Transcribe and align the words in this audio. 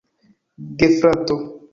gefrato 0.85 1.35